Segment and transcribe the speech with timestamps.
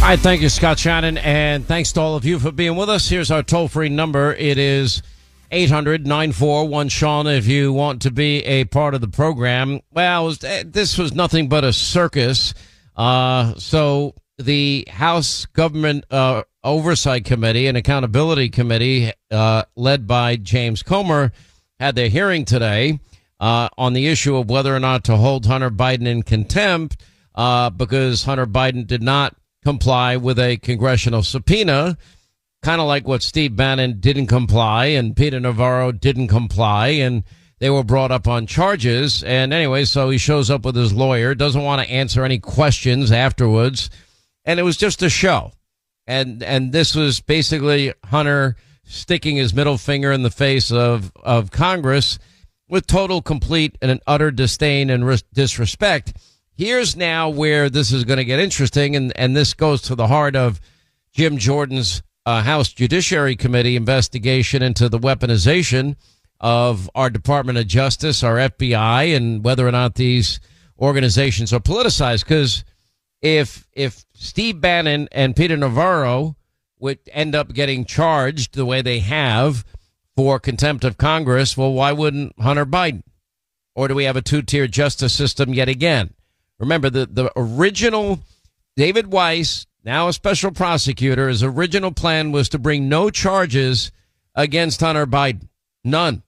[0.00, 2.88] All right, thank you, Scott Shannon, and thanks to all of you for being with
[2.88, 3.08] us.
[3.08, 4.32] Here's our toll free number.
[4.32, 5.02] It is
[5.50, 9.80] 800 941 Sean if you want to be a part of the program.
[9.92, 12.54] Well, eh, this was nothing but a circus.
[12.96, 20.82] Uh, so the House Government uh, Oversight Committee and Accountability Committee, uh, led by James
[20.82, 21.32] Comer,
[21.80, 23.00] had their hearing today
[23.40, 26.96] uh, on the issue of whether or not to hold Hunter Biden in contempt
[27.34, 31.96] uh, because Hunter Biden did not comply with a congressional subpoena,
[32.62, 37.24] kind of like what Steve Bannon didn't comply and Peter Navarro didn't comply, and
[37.58, 39.22] they were brought up on charges.
[39.22, 43.10] And anyway, so he shows up with his lawyer, doesn't want to answer any questions
[43.12, 43.90] afterwards,
[44.44, 45.52] and it was just a show.
[46.06, 51.50] And and this was basically Hunter sticking his middle finger in the face of of
[51.50, 52.18] Congress
[52.68, 56.14] with total, complete, and an utter disdain and disrespect.
[56.58, 60.08] Here's now where this is going to get interesting, and, and this goes to the
[60.08, 60.60] heart of
[61.12, 65.94] Jim Jordan's uh, House Judiciary Committee investigation into the weaponization
[66.40, 70.40] of our Department of Justice, our FBI, and whether or not these
[70.80, 72.24] organizations are politicized.
[72.24, 72.64] Because
[73.22, 76.34] if if Steve Bannon and Peter Navarro
[76.80, 79.64] would end up getting charged the way they have
[80.16, 83.04] for contempt of Congress, well, why wouldn't Hunter Biden?
[83.76, 86.14] Or do we have a two tier justice system yet again?
[86.58, 88.20] Remember, the, the original
[88.76, 93.90] David Weiss, now a special prosecutor, his original plan was to bring no charges
[94.34, 95.48] against Hunter Biden.
[95.84, 96.22] None.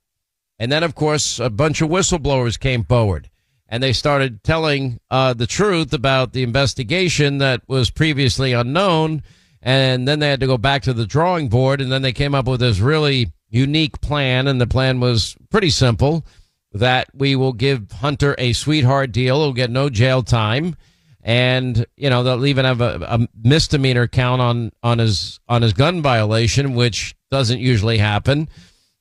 [0.58, 3.30] And then, of course, a bunch of whistleblowers came forward
[3.70, 9.22] and they started telling uh, the truth about the investigation that was previously unknown.
[9.62, 11.80] And then they had to go back to the drawing board.
[11.80, 14.48] And then they came up with this really unique plan.
[14.48, 16.26] And the plan was pretty simple
[16.72, 19.42] that we will give Hunter a sweetheart deal.
[19.42, 20.76] He'll get no jail time.
[21.22, 25.72] And, you know, they'll even have a, a misdemeanor count on, on his, on his
[25.72, 28.48] gun violation, which doesn't usually happen.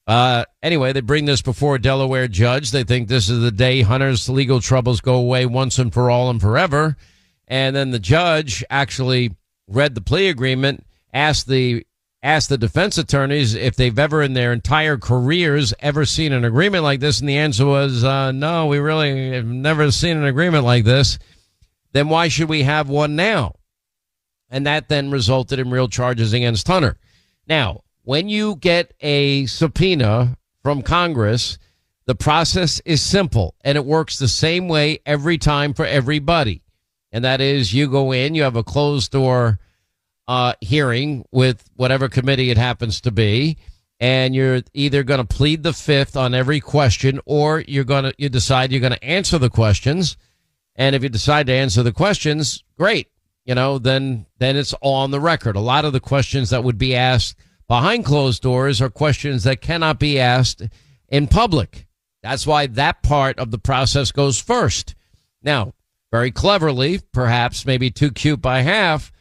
[0.06, 2.72] Uh, anyway, they bring this before a Delaware judge.
[2.72, 6.30] They think this is the day Hunter's legal troubles go away once and for all
[6.30, 6.98] and forever.
[7.48, 9.36] And then the judge actually
[9.68, 11.86] read the plea agreement, asked the
[12.22, 16.84] asked the defense attorneys if they've ever in their entire careers ever seen an agreement
[16.84, 20.66] like this, and the answer was uh, no, we really have never seen an agreement
[20.66, 21.18] like this.
[21.92, 23.56] Then why should we have one now?
[24.50, 26.98] And that then resulted in real charges against Hunter.
[27.48, 31.58] Now, when you get a subpoena from Congress,
[32.06, 36.64] the process is simple and it works the same way every time for everybody.
[37.12, 39.60] And that is you go in, you have a closed door
[40.30, 43.58] uh, hearing with whatever committee it happens to be,
[44.00, 48.14] and you're either going to plead the fifth on every question, or you're going to
[48.20, 50.18] you decide you're going to answer the questions.
[50.76, 53.08] And if you decide to answer the questions, great.
[53.44, 55.56] You know, then then it's on the record.
[55.56, 57.36] A lot of the questions that would be asked
[57.68, 60.62] behind closed doors are questions that cannot be asked
[61.08, 61.88] in public.
[62.22, 64.94] That's why that part of the process goes first.
[65.42, 65.74] Now,
[66.12, 69.12] very cleverly, perhaps maybe too cute by half,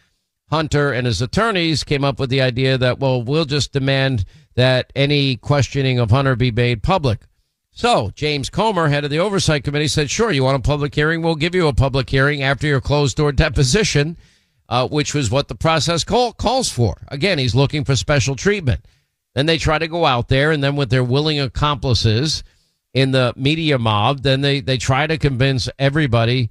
[0.50, 4.24] Hunter and his attorneys came up with the idea that, well, we'll just demand
[4.54, 7.20] that any questioning of Hunter be made public.
[7.70, 11.22] So James Comer, head of the oversight committee, said, sure, you want a public hearing?
[11.22, 14.16] We'll give you a public hearing after your closed door deposition,
[14.68, 16.96] uh, which was what the process call, calls for.
[17.08, 18.84] Again, he's looking for special treatment.
[19.34, 22.42] Then they try to go out there and then with their willing accomplices
[22.94, 26.50] in the media mob, then they, they try to convince everybody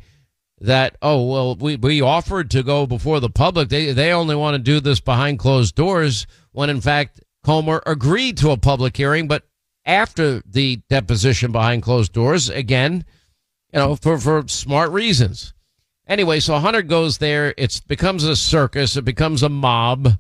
[0.60, 3.70] that oh well we, we offered to go before the public.
[3.70, 8.38] They they only want to do this behind closed doors when in fact Comer agreed
[8.38, 9.28] to a public hearing.
[9.28, 9.44] But
[9.86, 13.06] after the deposition behind closed doors again
[13.72, 15.54] you know for for smart reasons.
[16.08, 17.54] Anyway so Hunter goes there.
[17.58, 18.98] It becomes a circus.
[18.98, 20.18] It becomes a mob.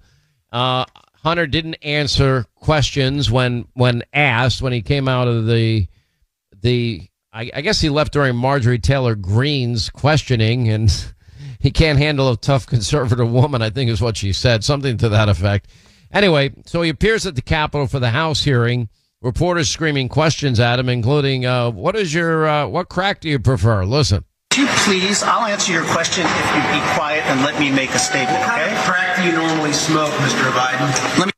[0.51, 0.85] Uh,
[1.23, 5.87] Hunter didn't answer questions when when asked when he came out of the
[6.61, 10.91] the I, I guess he left during Marjorie Taylor Greene's questioning, and
[11.59, 13.61] he can't handle a tough conservative woman.
[13.61, 15.69] I think is what she said, something to that effect.
[16.11, 18.89] Anyway, so he appears at the Capitol for the House hearing.
[19.21, 23.39] Reporters screaming questions at him, including, uh, "What is your uh, what crack do you
[23.39, 24.25] prefer?" Listen.
[24.51, 25.21] Would you please?
[25.21, 28.39] I'll answer your question if you be quiet and let me make a statement.
[28.39, 28.65] What okay?
[28.65, 30.51] kind of crack do you normally smoke, Mr.
[30.51, 31.19] Biden?
[31.19, 31.31] Let me.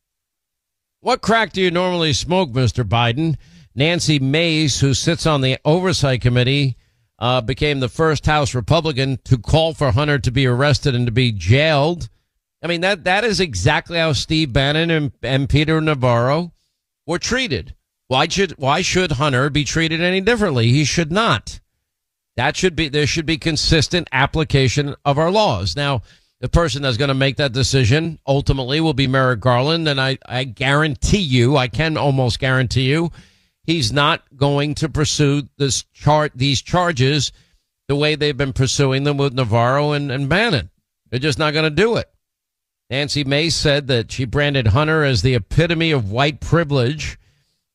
[1.02, 2.86] What crack do you normally smoke, Mr.
[2.86, 3.36] Biden?
[3.80, 6.76] Nancy Mace, who sits on the Oversight Committee,
[7.18, 11.14] uh, became the first House Republican to call for Hunter to be arrested and to
[11.14, 12.10] be jailed.
[12.62, 16.52] I mean, that, that is exactly how Steve Bannon and, and Peter Navarro
[17.08, 17.74] were treated.
[18.10, 20.68] Why should, why should Hunter be treated any differently?
[20.68, 21.62] He should not.
[22.36, 25.78] That should be, there should be consistent application of our laws.
[25.78, 26.02] Now,
[26.42, 29.88] the person that's going to make that decision ultimately will be Merrick Garland.
[29.88, 33.12] And I, I guarantee you, I can almost guarantee you,
[33.70, 37.32] he's not going to pursue this chart, these charges
[37.88, 40.72] the way they've been pursuing them with Navarro and, and Bannon.
[41.10, 42.10] They're just not going to do it.
[42.90, 47.20] Nancy Mace said that she branded Hunter as the epitome of white privilege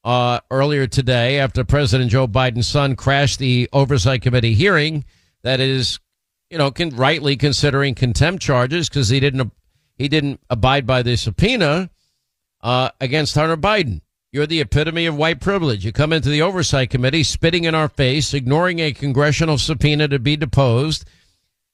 [0.03, 5.05] uh, earlier today after President Joe Biden's son crashed the Oversight Committee hearing
[5.45, 6.01] that is,
[6.51, 9.53] you know, can, rightly considering contempt charges because he didn't
[9.97, 11.89] he didn't abide by the subpoena
[12.63, 14.01] uh, against Hunter Biden.
[14.35, 15.85] You're the epitome of white privilege.
[15.85, 20.19] You come into the oversight committee spitting in our face, ignoring a congressional subpoena to
[20.19, 21.05] be deposed.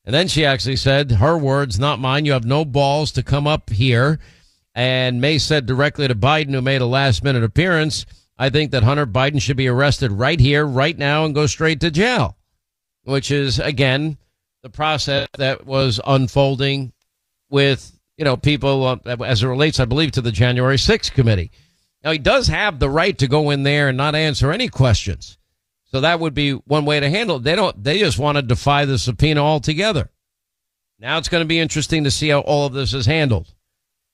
[0.05, 3.47] And then she actually said, her words, not mine, you have no balls to come
[3.47, 4.21] up here.
[4.75, 8.05] And Mace said directly to Biden, who made a last minute appearance,
[8.37, 11.81] I think that Hunter Biden should be arrested right here, right now, and go straight
[11.81, 12.37] to jail,
[13.05, 14.19] which is, again,
[14.63, 16.93] the process that was unfolding
[17.49, 21.51] with, you know, people uh, as it relates, I believe, to the January 6th committee.
[22.03, 25.37] Now, he does have the right to go in there and not answer any questions.
[25.91, 27.43] So that would be one way to handle it.
[27.43, 30.09] They don't, they just want to defy the subpoena altogether.
[31.01, 33.53] Now it's going to be interesting to see how all of this is handled.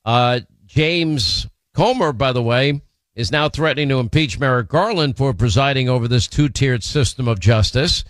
[0.04, 2.80] Uh, James Comer, by the way,
[3.14, 7.40] is now threatening to impeach Merrick Garland for presiding over this two tiered system of
[7.40, 8.04] justice.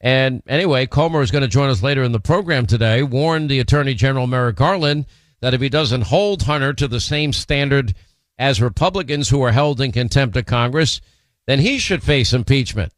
[0.00, 3.60] And anyway, Comer is going to join us later in the program today, warned the
[3.60, 5.06] Attorney General Merrick Garland
[5.40, 7.94] that if he doesn't hold Hunter to the same standard
[8.38, 11.00] as Republicans who are held in contempt of Congress,
[11.46, 12.92] then he should face impeachment.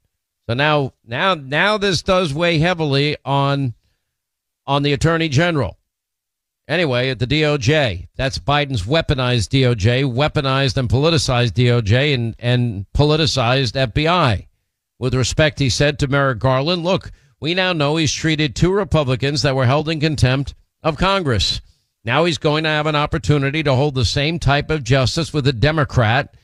[0.48, 3.74] So now, now, now this does weigh heavily on,
[4.66, 5.78] on the attorney general.
[6.66, 13.72] Anyway, at the DOJ, that's Biden's weaponized DOJ, weaponized and politicized DOJ and, and politicized
[13.72, 14.46] FBI.
[14.98, 17.10] With respect, he said to Merrick Garland, look,
[17.40, 21.60] we now know he's treated two Republicans that were held in contempt of Congress.
[22.04, 25.46] Now he's going to have an opportunity to hold the same type of justice with
[25.46, 26.34] a Democrat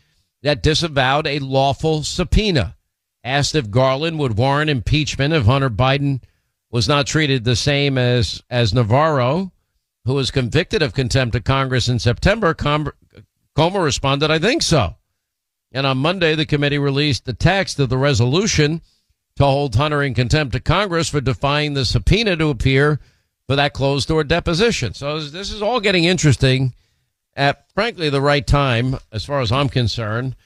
[0.43, 2.77] that disavowed a lawful subpoena.
[3.23, 6.23] Asked if Garland would warrant impeachment if Hunter Biden
[6.71, 9.53] was not treated the same as, as Navarro,
[10.05, 12.93] who was convicted of contempt of Congress in September, Com-
[13.57, 14.97] Comer responded, I think so.
[15.73, 18.83] And on Monday, the committee released the text of the resolution
[19.37, 23.01] to hold Hunter in contempt of Congress for defying the subpoena to appear
[23.47, 24.95] for that closed door deposition.
[24.95, 26.75] So this is all getting interesting
[27.37, 30.37] at frankly the right time, as far as I'm concerned.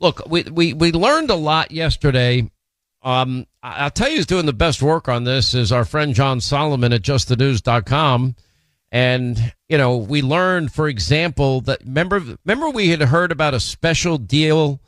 [0.00, 2.50] Look, we, we, we learned a lot yesterday.
[3.02, 6.40] Um, I'll tell you who's doing the best work on this is our friend John
[6.40, 8.36] Solomon at justthenews.com.
[8.92, 13.60] And, you know, we learned, for example, that remember, remember we had heard about a
[13.60, 14.80] special deal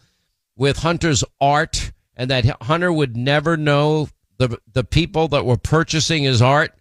[0.57, 4.09] with Hunter's art and that Hunter would never know
[4.39, 6.73] the, the people that were purchasing his art.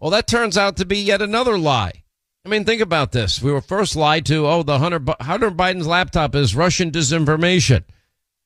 [0.00, 2.04] Well, that turns out to be yet another lie.
[2.44, 3.42] I mean, think about this.
[3.42, 7.84] We were first lied to, oh, the Hunter, Hunter Biden's laptop is Russian disinformation.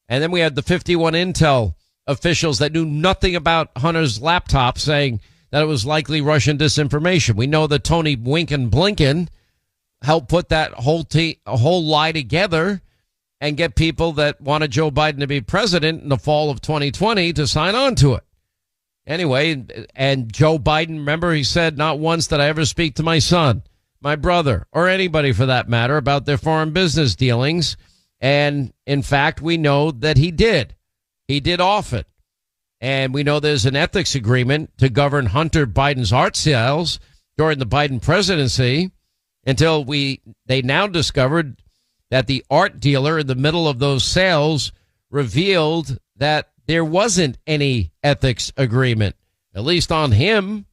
[0.08, 1.74] And then we had the 51 Intel
[2.06, 5.20] officials that knew nothing about Hunter's laptop saying
[5.50, 7.36] that it was likely Russian disinformation.
[7.36, 9.28] We know that Tony Winkin Blinken
[10.02, 12.82] helped put that whole te- whole lie together
[13.40, 17.32] and get people that wanted Joe Biden to be president in the fall of 2020
[17.34, 18.24] to sign on to it.
[19.06, 23.18] Anyway, and Joe Biden, remember, he said, not once did I ever speak to my
[23.18, 23.62] son,
[24.00, 27.76] my brother, or anybody for that matter about their foreign business dealings.
[28.20, 30.74] And in fact, we know that he did.
[31.28, 32.04] He did often.
[32.80, 36.98] And we know there's an ethics agreement to govern Hunter Biden's art sales
[37.36, 38.90] during the Biden presidency
[39.46, 41.62] until we they now discovered
[42.10, 44.72] that the art dealer in the middle of those sales
[45.10, 49.16] revealed that there wasn't any ethics agreement,
[49.54, 50.66] at least on him.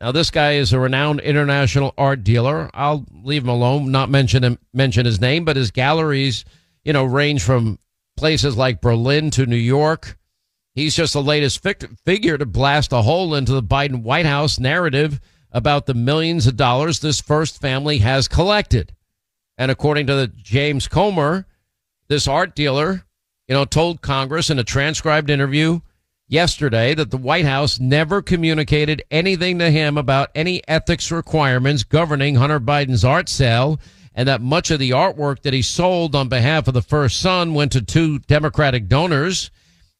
[0.00, 2.68] Now, this guy is a renowned international art dealer.
[2.74, 6.44] I'll leave him alone, not mention him, mention his name, but his galleries,
[6.84, 7.78] you know, range from
[8.16, 10.18] places like Berlin to New York.
[10.74, 11.64] He's just the latest
[12.04, 15.20] figure to blast a hole into the Biden White House narrative
[15.52, 18.92] about the millions of dollars this first family has collected.
[19.56, 21.46] And according to the James Comer,
[22.08, 23.06] this art dealer
[23.48, 25.80] you know, told Congress in a transcribed interview
[26.28, 32.36] yesterday that the White House never communicated anything to him about any ethics requirements governing
[32.36, 33.78] Hunter Biden's art sale
[34.14, 37.52] and that much of the artwork that he sold on behalf of the first son
[37.52, 39.50] went to two Democratic donors.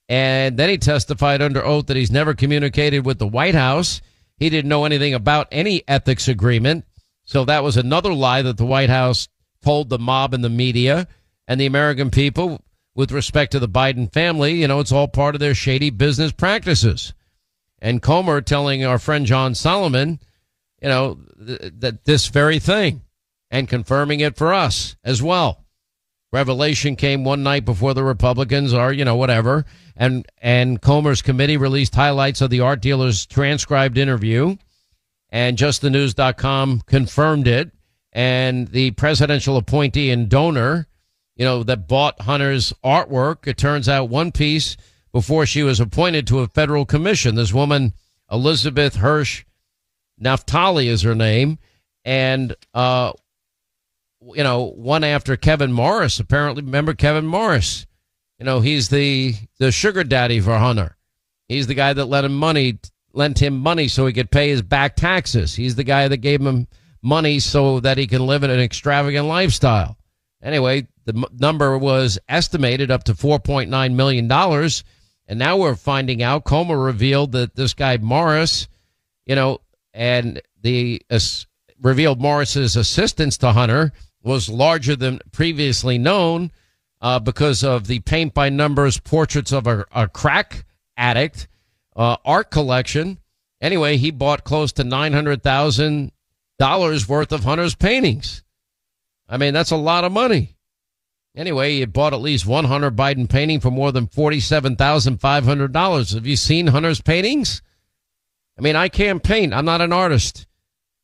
[0.08, 4.00] And then he testified under oath that he's never communicated with the White House.
[4.36, 6.84] He didn't know anything about any ethics agreement.
[7.24, 9.28] So that was another lie that the White House
[9.64, 11.08] told the mob and the media
[11.48, 12.62] and the American people
[12.94, 14.54] with respect to the Biden family.
[14.54, 17.12] You know, it's all part of their shady business practices.
[17.80, 20.20] And Comer telling our friend John Solomon,
[20.80, 23.02] you know, th- that this very thing
[23.50, 25.64] and confirming it for us as well.
[26.32, 29.64] Revelation came one night before the Republicans are, you know, whatever.
[29.96, 34.56] And, and Comer's committee released highlights of the art dealer's transcribed interview.
[35.30, 37.70] And justthenews.com confirmed it.
[38.12, 40.88] And the presidential appointee and donor
[41.36, 43.46] you know, that bought Hunter's artwork.
[43.46, 44.76] It turns out one piece
[45.12, 47.34] before she was appointed to a federal commission.
[47.34, 47.92] This woman,
[48.30, 49.44] Elizabeth Hirsch
[50.20, 51.58] Naftali is her name.
[52.04, 53.12] And, uh,
[54.20, 57.86] you know, one after Kevin Morris, apparently, remember Kevin Morris?
[58.38, 60.96] You know, he's the, the sugar daddy for Hunter.
[61.48, 62.78] He's the guy that lent him money,
[63.12, 65.54] lent him money so he could pay his back taxes.
[65.54, 66.66] He's the guy that gave him
[67.02, 69.96] money so that he can live in an extravagant lifestyle.
[70.44, 74.30] Anyway, the number was estimated up to $4.9 million.
[75.26, 78.68] And now we're finding out, Comer revealed that this guy Morris,
[79.24, 79.62] you know,
[79.94, 81.00] and the
[81.80, 86.52] revealed Morris's assistance to Hunter was larger than previously known
[87.00, 91.48] uh, because of the paint by numbers portraits of a, a crack addict
[91.96, 93.18] uh, art collection.
[93.60, 98.43] Anyway, he bought close to $900,000 worth of Hunter's paintings.
[99.28, 100.56] I mean, that's a lot of money.
[101.36, 106.14] Anyway, he bought at least one Hunter Biden painting for more than $47,500.
[106.14, 107.60] Have you seen Hunter's paintings?
[108.56, 109.52] I mean, I can't paint.
[109.52, 110.46] I'm not an artist.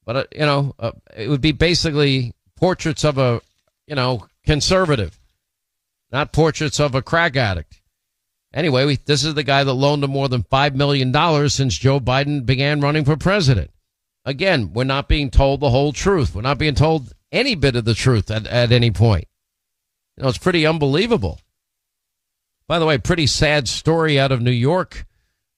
[0.04, 3.40] But, uh, you know, uh, it would be basically portraits of a,
[3.86, 5.18] you know, conservative,
[6.12, 7.80] not portraits of a crack addict.
[8.52, 11.12] Anyway, we, this is the guy that loaned him more than $5 million
[11.48, 13.70] since Joe Biden began running for president.
[14.24, 16.34] Again, we're not being told the whole truth.
[16.34, 19.26] We're not being told any bit of the truth at, at any point.
[20.16, 21.40] You know, it's pretty unbelievable.
[22.66, 25.06] By the way, pretty sad story out of New York,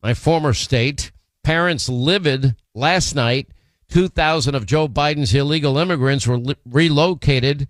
[0.03, 1.13] my former state.
[1.45, 3.49] Parents livid last night.
[3.91, 7.69] 2,000 of Joe Biden's illegal immigrants were li- relocated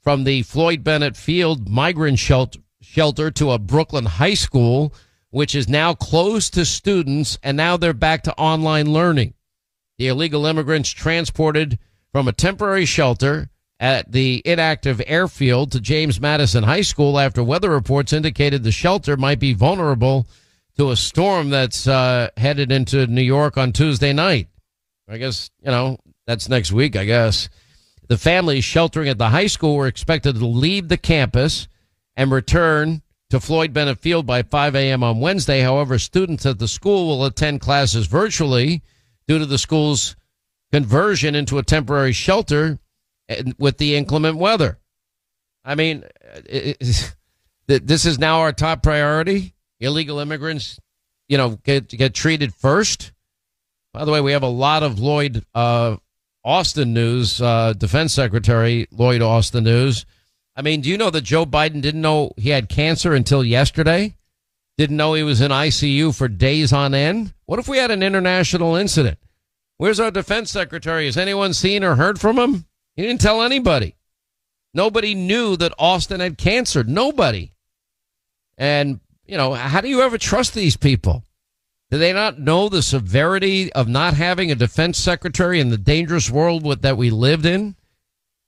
[0.00, 4.94] from the Floyd Bennett Field migrant shelter, shelter to a Brooklyn high school,
[5.28, 9.34] which is now closed to students, and now they're back to online learning.
[9.98, 11.78] The illegal immigrants transported
[12.12, 17.70] from a temporary shelter at the inactive airfield to James Madison High School after weather
[17.70, 20.26] reports indicated the shelter might be vulnerable
[20.76, 24.48] to a storm that's uh, headed into New York on Tuesday night.
[25.08, 27.48] I guess, you know, that's next week, I guess.
[28.08, 31.68] The families sheltering at the high school were expected to leave the campus
[32.16, 35.02] and return to Floyd Bennett Field by 5 a.m.
[35.02, 35.60] on Wednesday.
[35.60, 38.82] However, students at the school will attend classes virtually
[39.26, 40.16] due to the school's
[40.72, 42.78] conversion into a temporary shelter
[43.58, 44.78] with the inclement weather.
[45.64, 46.04] I mean,
[47.66, 49.54] this is now our top priority.
[49.78, 50.78] Illegal immigrants,
[51.28, 53.12] you know, get get treated first.
[53.92, 55.96] By the way, we have a lot of Lloyd uh,
[56.44, 60.04] Austin news, uh, Defense Secretary Lloyd Austin news.
[60.54, 64.16] I mean, do you know that Joe Biden didn't know he had cancer until yesterday?
[64.76, 67.34] Didn't know he was in ICU for days on end?
[67.46, 69.18] What if we had an international incident?
[69.80, 71.06] Where's our defense secretary?
[71.06, 72.66] Has anyone seen or heard from him?
[72.96, 73.96] He didn't tell anybody.
[74.74, 76.84] Nobody knew that Austin had cancer.
[76.84, 77.54] Nobody.
[78.58, 81.24] And, you know, how do you ever trust these people?
[81.90, 86.28] Do they not know the severity of not having a defense secretary in the dangerous
[86.28, 87.74] world that we lived in?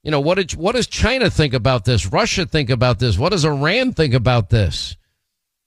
[0.03, 2.05] You know, what, did, what does China think about this?
[2.05, 3.17] Russia think about this?
[3.17, 4.97] What does Iran think about this?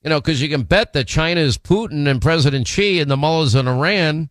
[0.05, 3.17] You know, because you can bet that China is Putin and President Xi and the
[3.17, 4.31] mullahs in Iran,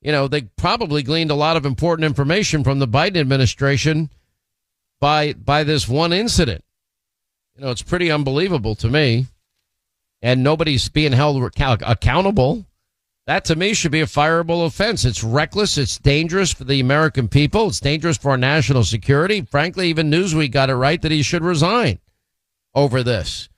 [0.00, 4.10] you know, they probably gleaned a lot of important information from the Biden administration
[5.00, 6.64] by by this one incident.
[7.56, 9.26] You know, it's pretty unbelievable to me.
[10.22, 12.66] And nobody's being held accountable.
[13.26, 15.04] That to me should be a fireable offense.
[15.04, 15.78] It's reckless.
[15.78, 17.68] It's dangerous for the American people.
[17.68, 19.42] It's dangerous for our national security.
[19.42, 22.00] Frankly, even Newsweek got it right that he should resign
[22.74, 23.48] over this.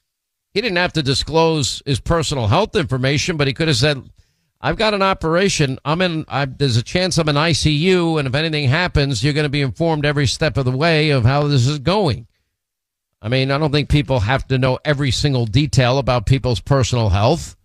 [0.52, 4.02] He didn't have to disclose his personal health information, but he could have said,
[4.62, 5.78] I've got an operation.
[5.85, 8.19] I'm in, I, there's a chance I'm in ICU.
[8.19, 11.25] And if anything happens, you're going to be informed every step of the way of
[11.25, 12.28] how this is going.
[13.21, 17.09] I mean, I don't think people have to know every single detail about people's personal
[17.09, 17.57] health.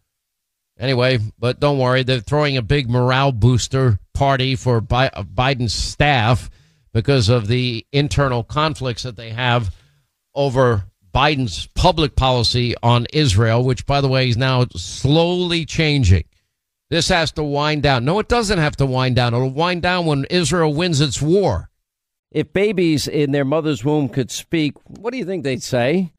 [0.80, 4.82] Anyway, but don't worry, they're throwing a big morale booster party for uh,
[5.24, 6.50] Biden's staff
[6.94, 9.76] because of the internal conflicts that they have
[10.36, 16.24] over Biden's public policy on Israel, which, by the way, is now slowly changing.
[16.90, 18.06] This has to wind down.
[18.06, 19.34] No, it doesn't have to wind down.
[19.34, 21.70] It'll wind down when Israel wins its war.
[22.32, 26.14] If babies in their mother's womb could speak, what do you think they'd say?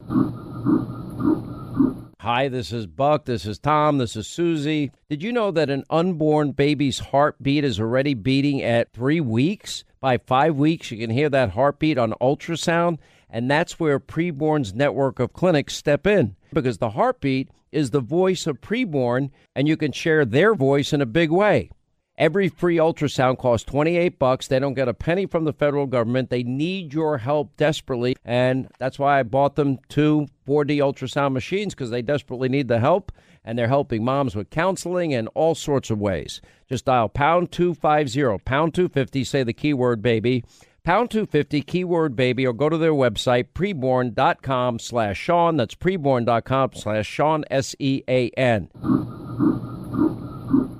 [2.19, 3.25] Hi, this is Buck.
[3.25, 3.97] This is Tom.
[3.97, 4.91] This is Susie.
[5.09, 9.83] Did you know that an unborn baby's heartbeat is already beating at three weeks?
[9.99, 12.99] By five weeks, you can hear that heartbeat on ultrasound.
[13.27, 18.47] And that's where Preborn's network of clinics step in because the heartbeat is the voice
[18.47, 21.69] of preborn, and you can share their voice in a big way.
[22.17, 24.47] Every free ultrasound costs 28 bucks.
[24.47, 26.29] They don't get a penny from the federal government.
[26.29, 31.73] They need your help desperately, and that's why I bought them two 4D ultrasound machines
[31.73, 33.13] because they desperately need the help,
[33.45, 36.41] and they're helping moms with counseling and all sorts of ways.
[36.67, 40.43] Just dial pound 250, pound 250, say the keyword baby,
[40.83, 45.57] pound 250, keyword baby, or go to their website, preborn.com slash Sean.
[45.57, 48.69] That's preborn.com slash Sean, S-E-A-N.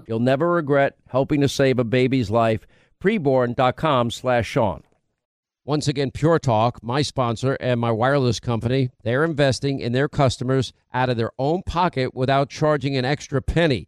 [0.07, 2.65] You'll never regret helping to save a baby's life.
[3.01, 4.83] Preborn.com slash Sean.
[5.65, 10.73] Once again, Pure Talk, my sponsor and my wireless company, they're investing in their customers
[10.91, 13.87] out of their own pocket without charging an extra penny.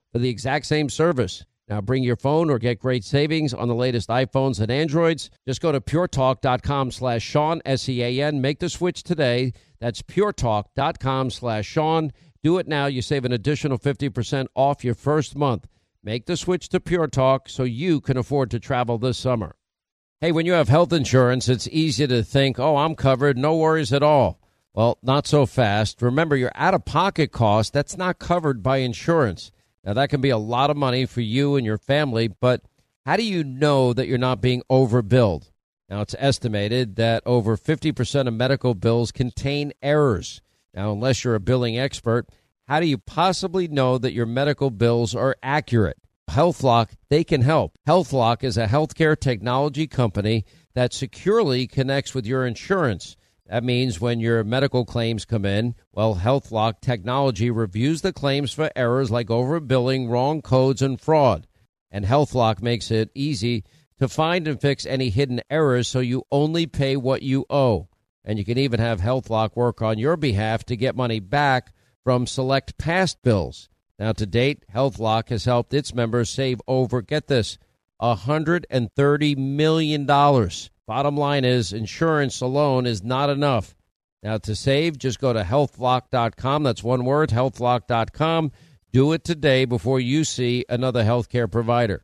[0.11, 1.45] for the exact same service.
[1.67, 5.29] Now bring your phone or get great savings on the latest iPhones and Androids.
[5.47, 8.41] Just go to puretalk.com slash Sean, S-E-A-N.
[8.41, 9.53] Make the switch today.
[9.79, 12.11] That's puretalk.com slash Sean.
[12.43, 12.87] Do it now.
[12.87, 15.67] You save an additional 50% off your first month.
[16.03, 19.55] Make the switch to Pure Talk so you can afford to travel this summer.
[20.19, 23.93] Hey, when you have health insurance, it's easy to think, oh, I'm covered, no worries
[23.93, 24.41] at all.
[24.73, 26.01] Well, not so fast.
[26.01, 29.51] Remember, your out of pocket cost, that's not covered by insurance.
[29.83, 32.61] Now, that can be a lot of money for you and your family, but
[33.05, 35.49] how do you know that you're not being overbilled?
[35.89, 40.41] Now, it's estimated that over 50% of medical bills contain errors.
[40.73, 42.27] Now, unless you're a billing expert,
[42.67, 45.97] how do you possibly know that your medical bills are accurate?
[46.29, 47.77] HealthLock, they can help.
[47.85, 53.17] HealthLock is a healthcare technology company that securely connects with your insurance.
[53.51, 58.71] That means when your medical claims come in, well, HealthLock technology reviews the claims for
[58.77, 61.47] errors like overbilling, wrong codes, and fraud.
[61.91, 63.65] And HealthLock makes it easy
[63.99, 67.89] to find and fix any hidden errors so you only pay what you owe.
[68.23, 71.73] And you can even have HealthLock work on your behalf to get money back
[72.05, 73.67] from select past bills.
[73.99, 77.57] Now, to date, HealthLock has helped its members save over, get this,
[78.01, 80.07] $130 million.
[80.87, 83.75] Bottom line is, insurance alone is not enough.
[84.23, 86.63] Now, to save, just go to healthlock.com.
[86.63, 88.51] That's one word, healthlock.com.
[88.91, 92.03] Do it today before you see another healthcare provider.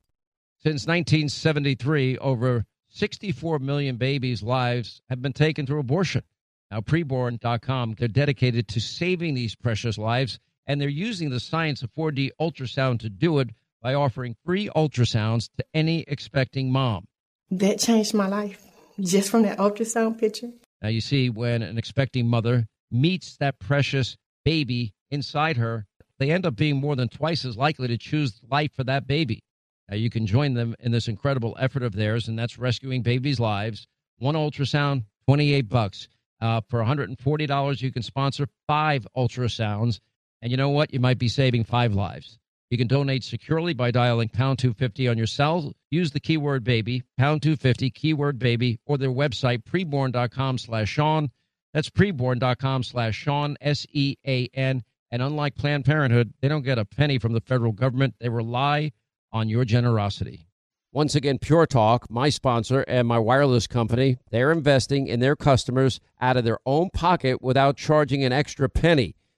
[0.60, 6.24] Since 1973, over 64 million babies' lives have been taken through abortion.
[6.72, 11.94] Now, preborn.com, they're dedicated to saving these precious lives And they're using the science of
[11.94, 17.08] 4D ultrasound to do it by offering free ultrasounds to any expecting mom.
[17.50, 18.67] That changed my life
[19.00, 20.52] just from that ultrasound picture.
[20.82, 25.86] Now, you see, when an expecting mother meets that precious baby inside her,
[26.20, 29.44] they end up being more than twice as likely to choose life for that baby.
[29.90, 33.40] Now, you can join them in this incredible effort of theirs, and that's rescuing babies'
[33.40, 33.88] lives.
[34.20, 36.08] One ultrasound, 28 bucks.
[36.40, 40.00] Uh, for $140, you can sponsor five ultrasounds.
[40.42, 40.94] And you know what?
[40.94, 42.38] You might be saving five lives.
[42.70, 45.74] You can donate securely by dialing pound 250 on your cell.
[45.90, 51.32] Use the keyword baby, pound 250, keyword baby, or their website, preborn.com slash Sean.
[51.74, 54.84] That's preborn.com slash Sean, S E A N.
[55.12, 58.16] And unlike Planned Parenthood, they don't get a penny from the federal government.
[58.20, 58.92] They rely
[59.32, 60.48] on your generosity.
[60.92, 66.00] Once again, Pure Talk, my sponsor and my wireless company, they're investing in their customers
[66.20, 69.16] out of their own pocket without charging an extra penny.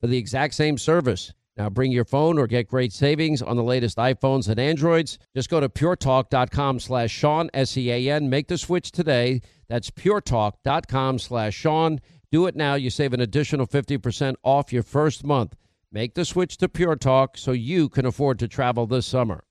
[0.00, 1.32] for the exact same service.
[1.56, 5.18] Now bring your phone or get great savings on the latest iPhones and Androids.
[5.34, 8.30] Just go to puretalk.com slash Sean, S-E-A-N.
[8.30, 9.42] Make the switch today.
[9.68, 12.00] That's puretalk.com slash Sean.
[12.32, 12.74] Do it now.
[12.74, 15.54] You save an additional 50% off your first month.
[15.92, 19.44] Make the switch to Pure Talk so you can afford to travel this summer.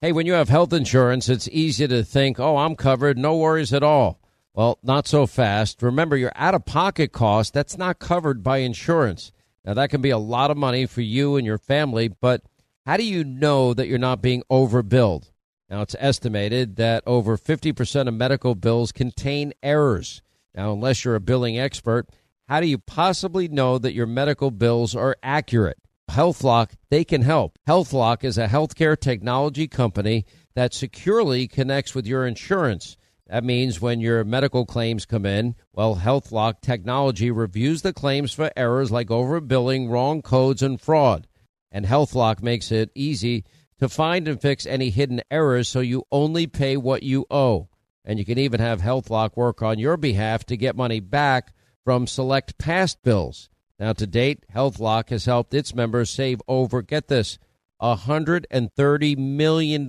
[0.00, 3.72] Hey, when you have health insurance, it's easy to think, oh, I'm covered, no worries
[3.72, 4.20] at all.
[4.54, 5.82] Well, not so fast.
[5.82, 9.32] Remember, your out of pocket cost, that's not covered by insurance.
[9.64, 12.42] Now, that can be a lot of money for you and your family, but
[12.84, 15.30] how do you know that you're not being overbilled?
[15.70, 20.20] Now, it's estimated that over 50% of medical bills contain errors.
[20.54, 22.08] Now, unless you're a billing expert,
[22.48, 25.78] how do you possibly know that your medical bills are accurate?
[26.10, 27.58] HealthLock, they can help.
[27.66, 32.96] HealthLock is a healthcare technology company that securely connects with your insurance.
[33.28, 38.50] That means when your medical claims come in, well, HealthLock technology reviews the claims for
[38.56, 41.26] errors like overbilling, wrong codes, and fraud.
[41.70, 43.44] And HealthLock makes it easy
[43.78, 47.68] to find and fix any hidden errors so you only pay what you owe.
[48.04, 51.54] And you can even have HealthLock work on your behalf to get money back
[51.84, 53.48] from select past bills.
[53.78, 57.38] Now, to date, HealthLock has helped its members save over, get this,
[57.80, 59.86] $130 million.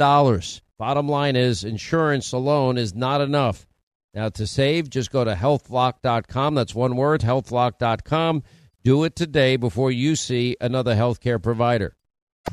[0.77, 3.67] Bottom line is, insurance alone is not enough.
[4.13, 6.55] Now, to save, just go to healthlock.com.
[6.55, 8.43] That's one word, healthlock.com.
[8.83, 11.95] Do it today before you see another healthcare provider.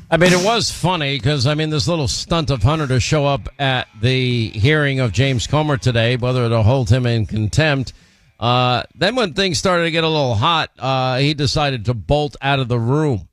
[0.09, 3.25] I mean, it was funny because, I mean, this little stunt of Hunter to show
[3.25, 7.93] up at the hearing of James Comer today, whether to hold him in contempt.
[8.39, 12.35] Uh, then when things started to get a little hot, uh, he decided to bolt
[12.41, 13.27] out of the room.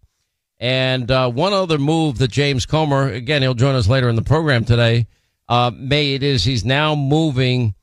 [0.60, 4.22] And uh, one other move that James Comer, again, he'll join us later in the
[4.22, 5.06] program today,
[5.48, 7.74] uh, made is he's now moving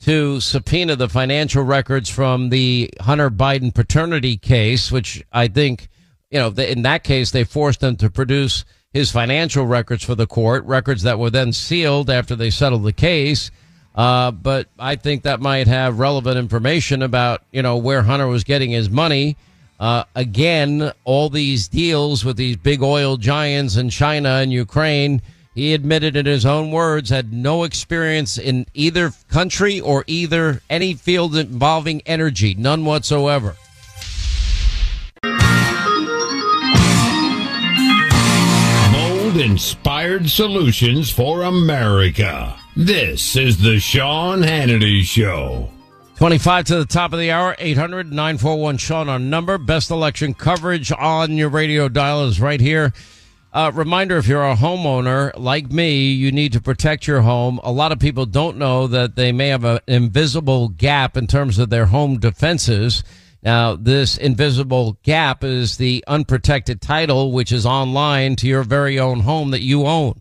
[0.00, 5.88] to subpoena the financial records from the Hunter Biden paternity case, which I think,
[6.30, 10.26] you know, in that case, they forced him to produce his financial records for the
[10.26, 13.50] court, records that were then sealed after they settled the case.
[13.94, 18.44] Uh, but I think that might have relevant information about, you know, where Hunter was
[18.44, 19.36] getting his money.
[19.78, 25.22] Uh, again, all these deals with these big oil giants in China and Ukraine,
[25.54, 30.94] he admitted in his own words, had no experience in either country or either any
[30.94, 33.56] field involving energy, none whatsoever.
[38.90, 42.56] Mold inspired solutions for America.
[42.74, 45.70] This is the Sean Hannity Show.
[46.18, 49.56] 25 to the top of the hour, 800 941 Sean, our number.
[49.56, 52.92] Best election coverage on your radio dial is right here.
[53.52, 57.60] Uh, reminder if you're a homeowner like me, you need to protect your home.
[57.62, 61.56] A lot of people don't know that they may have an invisible gap in terms
[61.56, 63.04] of their home defenses.
[63.40, 69.20] Now, this invisible gap is the unprotected title, which is online to your very own
[69.20, 70.20] home that you own.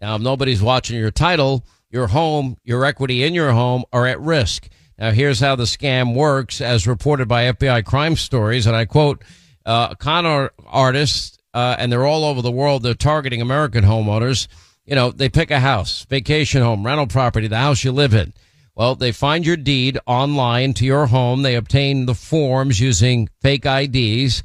[0.00, 4.20] Now, if nobody's watching your title, your home, your equity in your home are at
[4.20, 4.68] risk.
[4.98, 8.66] Now, here's how the scam works, as reported by FBI crime stories.
[8.66, 9.22] And I quote,
[9.64, 14.48] uh, con artists, uh, and they're all over the world, they're targeting American homeowners.
[14.84, 18.32] You know, they pick a house, vacation home, rental property, the house you live in.
[18.74, 21.42] Well, they find your deed online to your home.
[21.42, 24.42] They obtain the forms using fake IDs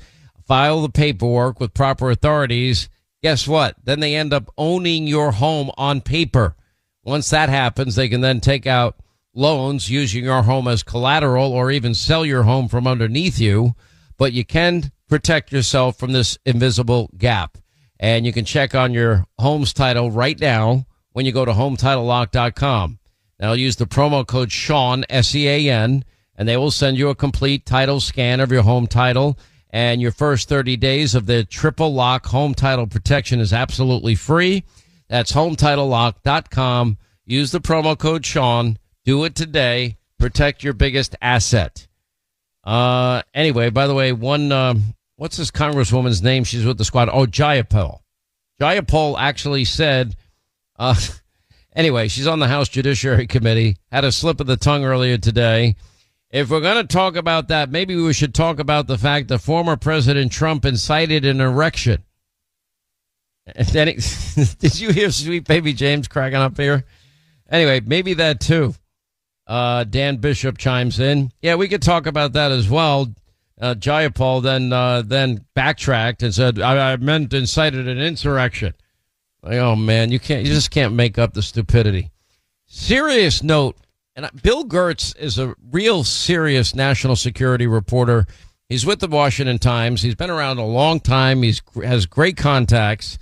[0.51, 2.89] file the paperwork with proper authorities,
[3.23, 3.73] guess what?
[3.85, 6.57] Then they end up owning your home on paper.
[7.05, 8.97] Once that happens, they can then take out
[9.33, 13.75] loans using your home as collateral or even sell your home from underneath you.
[14.17, 17.57] But you can protect yourself from this invisible gap.
[17.99, 22.99] And you can check on your home's title right now when you go to hometitlelock.com.
[23.39, 27.99] Now use the promo code Sean, S-E-A-N, and they will send you a complete title
[27.99, 29.37] scan of your home title.
[29.69, 34.63] And your first 30 days of the triple lock home title protection is absolutely free.
[35.09, 36.97] That's hometitlelock.com.
[37.25, 38.77] Use the promo code Sean.
[39.11, 39.97] Do it today.
[40.19, 41.85] Protect your biggest asset.
[42.63, 46.45] Uh, anyway, by the way, one, um, what's this congresswoman's name?
[46.45, 47.09] She's with the squad.
[47.09, 47.99] Oh, Jayapal.
[48.61, 50.15] Jayapal actually said,
[50.79, 50.95] uh,
[51.75, 55.75] anyway, she's on the House Judiciary Committee, had a slip of the tongue earlier today.
[56.29, 59.39] If we're going to talk about that, maybe we should talk about the fact that
[59.39, 62.05] former President Trump incited an erection.
[63.45, 66.85] And then it, did you hear sweet baby James cracking up here?
[67.49, 68.73] Anyway, maybe that too.
[69.47, 71.31] Uh, Dan Bishop chimes in.
[71.41, 73.13] Yeah, we could talk about that as well.
[73.59, 78.73] Uh, Jayapal then uh, then backtracked and said, I, I meant incited an insurrection.
[79.43, 82.11] Like, oh man, you can't, you just can't make up the stupidity.
[82.65, 83.77] Serious note,
[84.15, 88.25] and Bill Gertz is a real serious national security reporter.
[88.69, 90.01] He's with the Washington Times.
[90.01, 91.43] He's been around a long time.
[91.43, 93.19] He's has great contacts.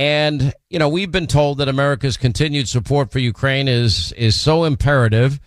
[0.00, 4.64] And, you know, we've been told that America's continued support for Ukraine is is so
[4.64, 5.38] imperative.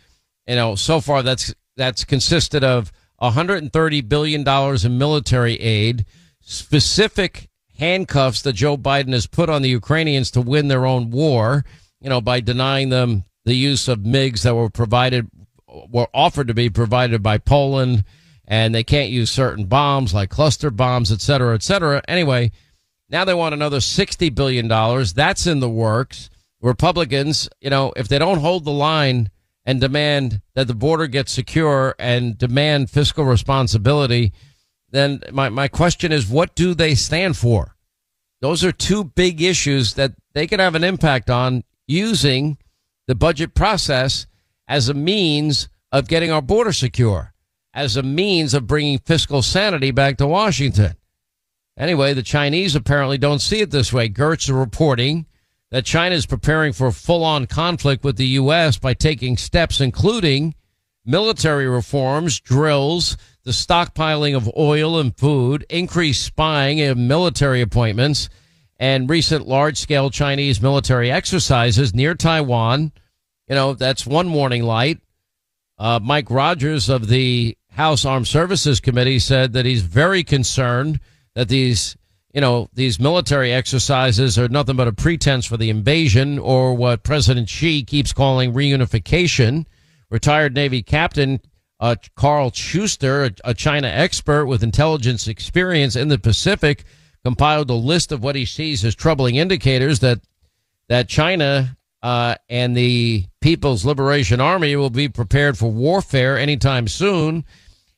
[0.48, 6.06] You know, so far that's that's consisted of 130 billion dollars in military aid,
[6.39, 11.66] specific handcuffs that Joe Biden has put on the Ukrainians to win their own war,
[12.00, 15.28] you know, by denying them the use of MiGs that were provided
[15.68, 18.04] were offered to be provided by Poland
[18.48, 22.04] and they can't use certain bombs like cluster bombs, et cetera, et cetera.
[22.08, 22.52] Anyway,
[23.13, 24.67] now they want another $60 billion.
[24.67, 26.32] That's in the works.
[26.62, 29.30] Republicans, you know, if they don't hold the line
[29.65, 34.34] and demand that the border gets secure and demand fiscal responsibility,
[34.89, 37.76] then my, my question is, what do they stand for?
[38.41, 42.58] Those are two big issues that they could have an impact on using
[43.06, 44.26] the budget process
[44.67, 47.34] as a means of getting our border secure,
[47.76, 50.95] as a means of bringing fiscal sanity back to Washington.
[51.78, 54.08] Anyway, the Chinese apparently don't see it this way.
[54.08, 55.26] Gertz is reporting
[55.72, 58.78] that China is preparing for full on conflict with the U.S.
[58.78, 60.54] by taking steps including
[61.04, 68.30] military reforms, drills, the stockpiling of oil and food, increased spying and military appointments,
[68.78, 72.92] and recent large scale Chinese military exercises near Taiwan.
[73.48, 75.00] You know, that's one warning light.
[75.78, 81.00] Uh, Mike Rogers of the House Armed Services Committee said that he's very concerned
[81.36, 81.98] that these,
[82.34, 87.04] you know, these military exercises are nothing but a pretense for the invasion or what
[87.04, 89.65] President Xi keeps calling reunification.
[90.10, 91.41] Retired Navy Captain
[91.80, 96.86] uh, Carl Schuster, a, a China expert with intelligence experience in the Pacific,
[97.26, 100.19] compiled a list of what he sees as troubling indicators that
[100.89, 107.46] that China uh, and the People's Liberation Army will be prepared for warfare anytime soon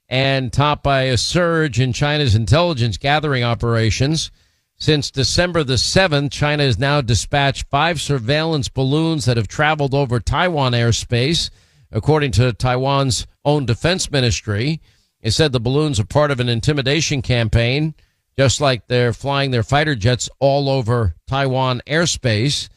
[0.08, 4.32] and topped by a surge in China's intelligence gathering operations.
[4.78, 10.20] Since December the 7th, China has now dispatched five surveillance balloons that have traveled over
[10.20, 11.50] Taiwan airspace,
[11.91, 14.82] according to Taiwan's own defense ministry.
[15.22, 17.96] It said the balloons are part of an intimidation campaign,
[18.38, 22.70] just like they're flying their fighter jets all over Taiwan airspace.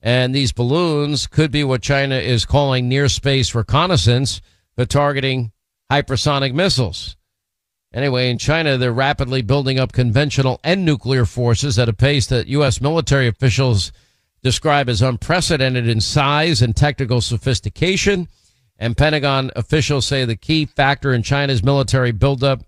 [0.00, 4.40] And these balloons could be what China is calling near space reconnaissance
[4.74, 5.52] for targeting
[5.92, 7.16] hypersonic missiles.
[7.92, 12.46] Anyway, in China, they're rapidly building up conventional and nuclear forces at a pace that
[12.46, 12.80] U.S.
[12.80, 13.92] military officials
[14.42, 18.28] describe as unprecedented in size and technical sophistication.
[18.78, 22.64] And Pentagon officials say the key factor in China's military buildup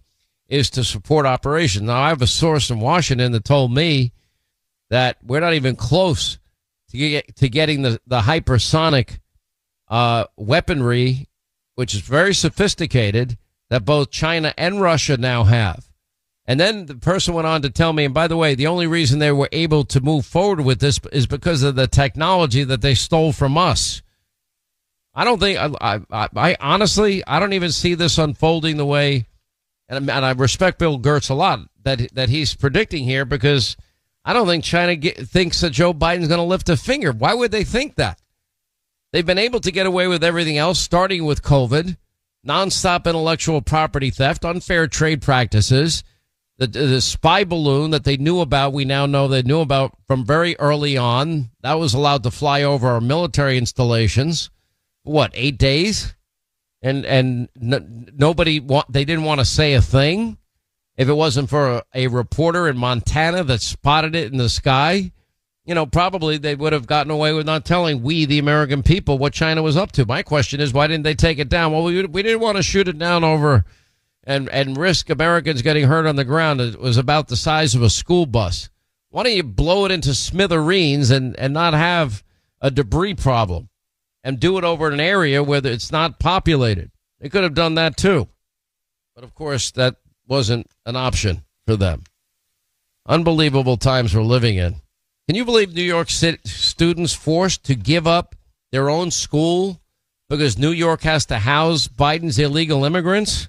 [0.47, 1.87] is to support operations.
[1.87, 4.13] Now, I have a source in Washington that told me
[4.91, 6.39] that we're not even close
[6.91, 9.19] to, get, to getting the, the hypersonic
[9.89, 11.29] uh, weaponry
[11.75, 13.39] which is very sophisticated,
[13.71, 15.89] that both China and Russia now have.
[16.47, 18.87] And then the person went on to tell me, and by the way, the only
[18.87, 22.83] reason they were able to move forward with this is because of the technology that
[22.83, 24.03] they stole from us.
[25.15, 29.27] I don't think, I, I, I honestly, I don't even see this unfolding the way,
[29.89, 33.77] and, and I respect Bill Gertz a lot that that he's predicting here because
[34.25, 37.13] I don't think China get, thinks that Joe Biden's going to lift a finger.
[37.13, 38.19] Why would they think that?
[39.15, 41.97] They've been able to get away with everything else, starting with COVID,
[42.45, 46.03] nonstop intellectual property theft, unfair trade practices,
[46.59, 50.27] the the, spy balloon that they knew about, we now know they knew about from
[50.27, 51.53] very early on.
[51.61, 54.51] That was allowed to fly over our military installations.
[55.05, 56.17] What eight days?
[56.83, 60.39] And and n- nobody want they didn't want to say a thing
[60.97, 65.13] if it wasn't for a, a reporter in Montana that spotted it in the sky.
[65.65, 69.17] You know, probably they would have gotten away with not telling we, the American people,
[69.17, 70.05] what China was up to.
[70.05, 71.73] My question is, why didn't they take it down?
[71.73, 73.65] Well, we, we didn't want to shoot it down over
[74.27, 76.61] and and risk Americans getting hurt on the ground.
[76.61, 78.69] It was about the size of a school bus.
[79.11, 82.25] Why don't you blow it into smithereens and and not have
[82.61, 83.69] a debris problem,
[84.23, 86.91] and do it over an area where it's not populated?
[87.21, 88.29] They could have done that too,
[89.15, 89.97] but of course that
[90.27, 92.03] wasn't an option for them.
[93.07, 94.77] Unbelievable times we're living in.
[95.27, 98.35] Can you believe New York City students forced to give up
[98.73, 99.81] their own school
[100.29, 103.49] because New York has to house Biden's illegal immigrants?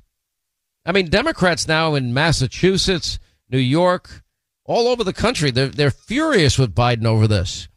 [0.85, 4.23] I mean, Democrats now in Massachusetts, New York,
[4.63, 7.67] all over the country, they're, they're furious with Biden over this.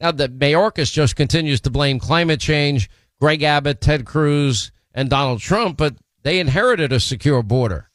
[0.00, 5.40] Now that Mayorkas just continues to blame climate change, Greg Abbott, Ted Cruz, and Donald
[5.40, 7.90] Trump, but they inherited a secure border.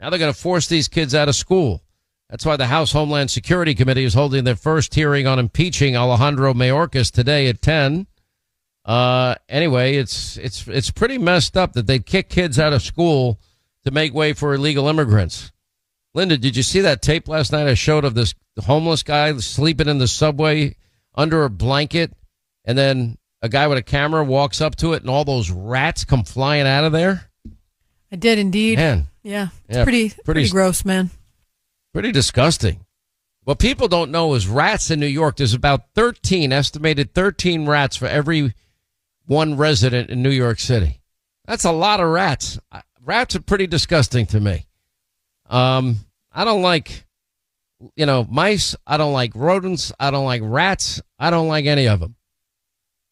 [0.00, 1.82] Now they're going to force these kids out of school.
[2.30, 6.54] That's why the House Homeland Security Committee is holding their first hearing on impeaching Alejandro
[6.54, 8.06] Mayorkas today at 10.
[8.84, 13.38] Uh, anyway, it's, it's, it's pretty messed up that they kick kids out of school
[13.84, 15.52] to make way for illegal immigrants.
[16.14, 18.34] Linda, did you see that tape last night I showed of this
[18.64, 20.76] homeless guy sleeping in the subway
[21.14, 22.12] under a blanket
[22.64, 26.04] and then a guy with a camera walks up to it and all those rats
[26.04, 27.30] come flying out of there?
[28.10, 28.78] I did indeed.
[28.78, 29.08] Man.
[29.22, 29.48] Yeah.
[29.68, 31.10] It's Yeah, pretty, pretty- pretty gross, man.
[31.96, 32.84] Pretty disgusting.
[33.44, 37.96] What people don't know is rats in New York, there's about 13, estimated 13 rats
[37.96, 38.52] for every
[39.24, 41.00] one resident in New York City.
[41.46, 42.58] That's a lot of rats.
[43.02, 44.66] Rats are pretty disgusting to me.
[45.48, 45.96] Um,
[46.30, 47.06] I don't like,
[47.94, 48.76] you know, mice.
[48.86, 49.90] I don't like rodents.
[49.98, 51.00] I don't like rats.
[51.18, 52.16] I don't like any of them.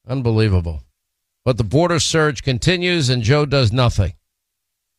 [0.07, 0.83] Unbelievable.
[1.43, 4.13] But the border surge continues and Joe does nothing.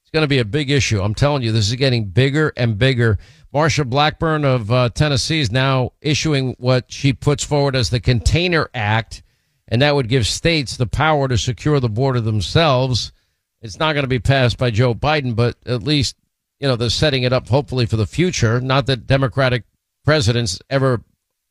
[0.01, 1.01] It's going to be a big issue.
[1.01, 3.19] I'm telling you, this is getting bigger and bigger.
[3.55, 8.69] Marsha Blackburn of uh, Tennessee is now issuing what she puts forward as the Container
[8.73, 9.23] Act,
[9.69, 13.13] and that would give states the power to secure the border themselves.
[13.61, 16.17] It's not going to be passed by Joe Biden, but at least,
[16.59, 18.59] you know, they're setting it up hopefully for the future.
[18.59, 19.63] Not that Democratic
[20.03, 21.01] presidents ever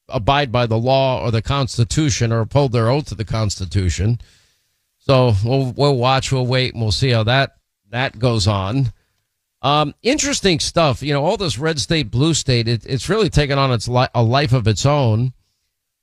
[0.06, 4.20] abide by the law or the Constitution or uphold their oath to the Constitution.
[4.98, 7.56] So we'll we'll watch, we'll wait, and we'll see how that
[7.88, 8.92] that goes on.
[9.64, 11.02] Um, interesting stuff.
[11.02, 12.68] You know, all this red state, blue state.
[12.68, 15.32] It, it's really taken on its li- a life of its own.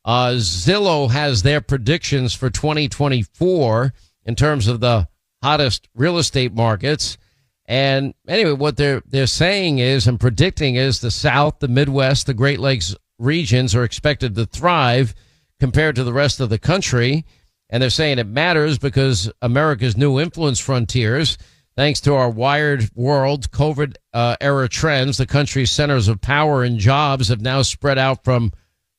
[0.04, 3.94] Uh, Zillow has their predictions for 2024
[4.26, 5.08] in terms of the
[5.44, 7.20] hottest real estate markets.
[7.66, 12.34] And anyway, what they're they're saying is and predicting is the South, the Midwest, the
[12.34, 15.14] Great Lakes regions are expected to thrive
[15.60, 17.26] compared to the rest of the country.
[17.70, 21.38] And they're saying it matters because America's new influence frontiers,
[21.82, 26.78] thanks to our wired world COVID uh, era trends, the country's centers of power and
[26.78, 28.52] jobs have now spread out from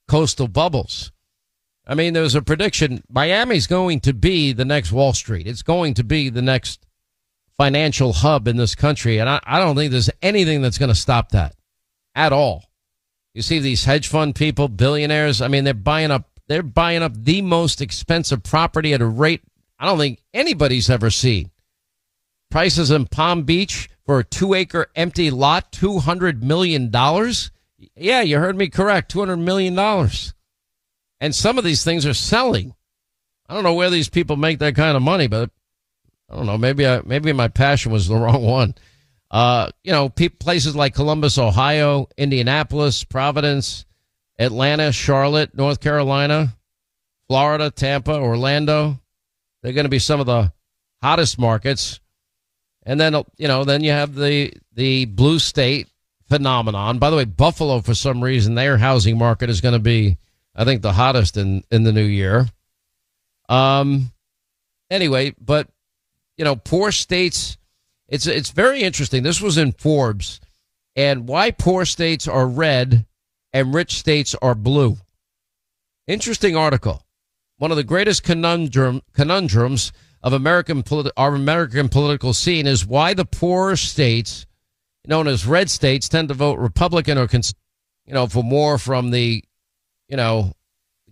[0.09, 1.13] coastal bubbles.
[1.87, 5.47] I mean, there's a prediction Miami's going to be the next Wall Street.
[5.47, 6.85] It's going to be the next
[7.57, 9.19] financial hub in this country.
[9.19, 11.55] And I, I don't think there's anything that's going to stop that
[12.17, 12.65] at all.
[13.33, 15.41] You see these hedge fund people, billionaires.
[15.41, 19.43] I mean, they're buying up, they're buying up the most expensive property at a rate
[19.79, 21.52] I don't think anybody's ever seen.
[22.53, 26.93] Prices in Palm Beach for a two acre empty lot, $200 million.
[27.97, 29.11] Yeah, you heard me correct.
[29.15, 29.79] $200 million.
[31.19, 32.75] And some of these things are selling.
[33.49, 35.49] I don't know where these people make that kind of money, but
[36.29, 36.59] I don't know.
[36.59, 38.75] Maybe I, maybe my passion was the wrong one.
[39.31, 43.87] Uh, you know, pe- places like Columbus, Ohio, Indianapolis, Providence,
[44.39, 46.55] Atlanta, Charlotte, North Carolina,
[47.29, 49.01] Florida, Tampa, Orlando.
[49.63, 50.53] They're going to be some of the
[51.03, 51.99] hottest markets.
[52.85, 55.89] And then, you know, then you have the, the blue state
[56.29, 56.99] phenomenon.
[56.99, 60.19] By the way, Buffalo, for some reason, their housing market is going to be,
[60.55, 62.49] I think, the hottest in, in the new year.
[63.49, 64.13] Um,
[64.91, 65.69] anyway, but,
[66.37, 67.57] you know, poor states,
[68.09, 69.23] it's, it's very interesting.
[69.23, 70.41] This was in Forbes
[70.97, 73.07] and why poor states are red
[73.53, 74.97] and rich states are blue.
[76.07, 77.05] Interesting article.
[77.59, 79.93] One of the greatest conundrum, conundrums
[80.23, 80.85] of American
[81.17, 84.47] our American political scene is why the poorer states,
[85.07, 87.55] known as red states, tend to vote Republican or cons-
[88.07, 89.45] you know for more from the
[90.09, 90.53] you know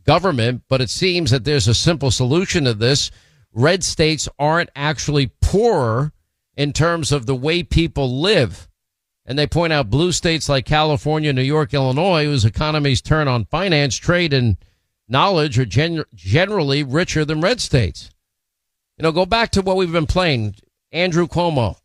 [0.05, 0.63] government.
[0.69, 3.11] But it seems that there's a simple solution to this.
[3.53, 6.13] Red states aren't actually poorer
[6.57, 8.69] in terms of the way people live.
[9.27, 13.45] And they point out blue states like California, New York, Illinois, whose economies turn on
[13.45, 14.57] finance, trade, and
[15.09, 18.11] knowledge are gen- generally richer than red states.
[19.01, 20.57] You know, go back to what we've been playing.
[20.93, 21.79] Andrew Cuomo.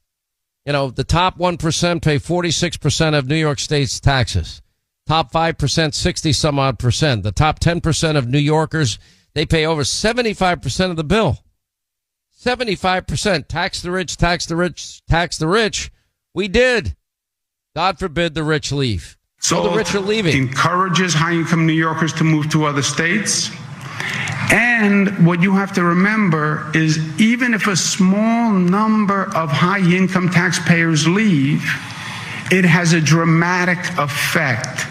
[0.66, 4.62] You know, the top 1% pay 46% of New York State's taxes.
[5.08, 7.24] Top 5%, 60 some odd percent.
[7.24, 9.00] The top 10% of New Yorkers,
[9.34, 11.38] they pay over 75% of the bill.
[12.38, 15.94] 75% tax the rich, tax the rich, tax the rich.
[16.34, 16.98] We did.
[17.78, 19.18] God forbid the rich leave.
[19.40, 20.36] So well, the rich are leaving.
[20.36, 23.52] Encourages high income New Yorkers to move to other states.
[24.52, 30.30] And what you have to remember is even if a small number of high income
[30.30, 31.64] taxpayers leave,
[32.52, 34.86] it has a dramatic effect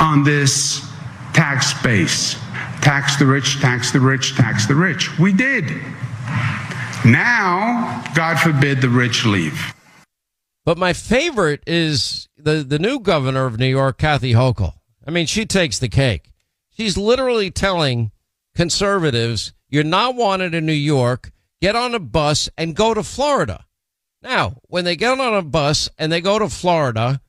[0.00, 0.86] on this
[1.32, 2.36] tax base.
[2.80, 5.18] Tax the rich, tax the rich, tax the rich.
[5.18, 5.64] We did.
[7.04, 9.74] Now, God forbid the rich leave.
[10.64, 14.74] But my favorite is the, the new governor of New York, Kathy Hochul.
[15.06, 16.30] I mean, she takes the cake.
[16.70, 18.12] She's literally telling
[18.54, 21.30] conservatives, you're not wanted in New York,
[21.60, 23.64] get on a bus and go to Florida.
[24.22, 27.20] Now, when they get on a bus and they go to Florida,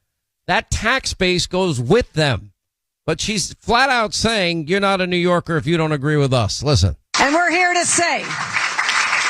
[0.47, 2.51] that tax base goes with them.
[3.05, 6.34] But she's flat out saying you're not a New Yorker if you don't agree with
[6.34, 6.61] us.
[6.61, 6.95] Listen.
[7.19, 8.22] And we're here to say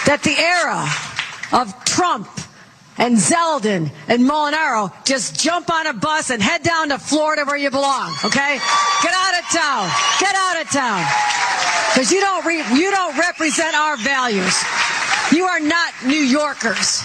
[0.05, 2.27] that the era of Trump
[3.01, 7.57] and Zeldin and Molinaro just jump on a bus and head down to Florida where
[7.57, 8.59] you belong, okay?
[9.01, 9.89] Get out of town.
[10.19, 11.03] Get out of town.
[11.93, 14.63] Because you don't re- you don't represent our values.
[15.33, 17.01] You are not New Yorkers.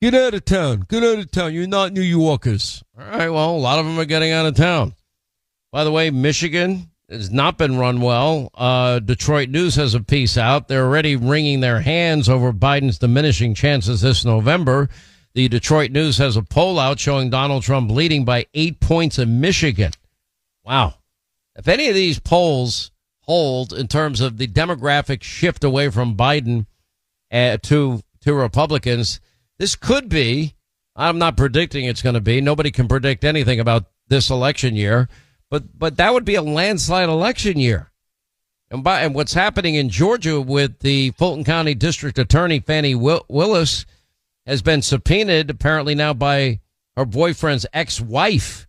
[0.00, 0.86] Get out of town.
[0.88, 1.52] Get out of town.
[1.52, 2.84] You're not New Yorkers.
[2.96, 3.28] All right.
[3.28, 4.94] Well, a lot of them are getting out of town.
[5.72, 8.50] By the way, Michigan has not been run well.
[8.54, 10.68] Uh, Detroit News has a piece out.
[10.68, 14.88] They're already wringing their hands over Biden's diminishing chances this November.
[15.34, 19.40] The Detroit News has a poll out showing Donald Trump leading by eight points in
[19.40, 19.92] Michigan.
[20.64, 20.94] Wow.
[21.56, 22.90] If any of these polls
[23.22, 26.66] hold in terms of the demographic shift away from Biden
[27.30, 29.20] uh, to to Republicans,
[29.58, 30.54] this could be.
[30.96, 32.40] I'm not predicting it's going to be.
[32.40, 35.08] Nobody can predict anything about this election year
[35.50, 37.90] but but that would be a landslide election year.
[38.70, 43.86] And by and what's happening in Georgia with the Fulton County District Attorney Fani Willis
[44.46, 46.60] has been subpoenaed apparently now by
[46.96, 48.66] her boyfriend's ex-wife.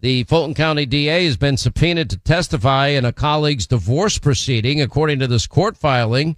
[0.00, 5.18] The Fulton County DA has been subpoenaed to testify in a colleague's divorce proceeding, according
[5.18, 6.36] to this court filing,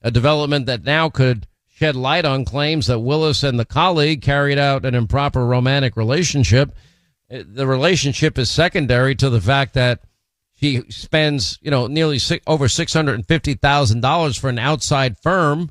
[0.00, 4.58] a development that now could shed light on claims that Willis and the colleague carried
[4.58, 6.74] out an improper romantic relationship
[7.32, 10.00] the relationship is secondary to the fact that
[10.54, 14.58] she spends, you know, nearly six, over six hundred and fifty thousand dollars for an
[14.58, 15.70] outside firm,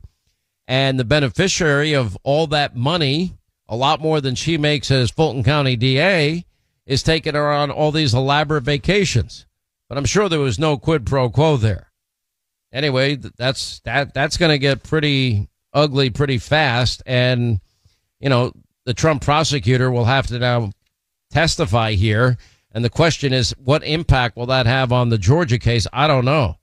[0.68, 3.38] and the beneficiary of all that money,
[3.70, 6.45] a lot more than she makes as Fulton County DA,
[6.86, 9.45] is taking her on all these elaborate vacations.
[9.88, 11.91] But I'm sure there was no quid pro quo there.
[12.74, 17.59] Anyway, that's that that's going to get pretty ugly pretty fast, and
[18.20, 18.51] you know
[18.86, 20.72] the Trump prosecutor will have to now
[21.32, 22.38] testify here.
[22.71, 25.88] And the question is, what impact will that have on the Georgia case?
[25.91, 26.57] I don't know.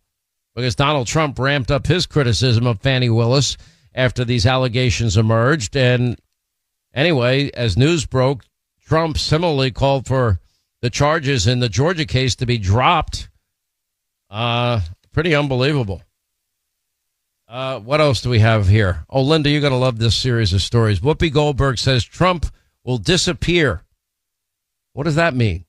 [0.55, 3.57] Because Donald Trump ramped up his criticism of Fani Willis
[3.95, 5.77] after these allegations emerged.
[5.77, 6.19] And
[6.95, 8.45] anyway, as news broke,
[8.85, 10.41] Trump similarly called for
[10.81, 13.29] the charges in the Georgia case to be dropped.
[14.31, 14.81] Uh,
[15.13, 16.03] pretty unbelievable.
[17.49, 19.05] Uh, what else do we have here?
[19.09, 21.01] Oh, Linda, you're going to love this series of stories.
[21.01, 22.47] Whoopi Goldberg says Trump
[22.85, 23.83] will disappear
[24.99, 25.65] what does that mean?